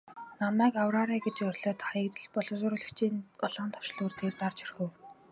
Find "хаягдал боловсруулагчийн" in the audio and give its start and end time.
1.89-3.15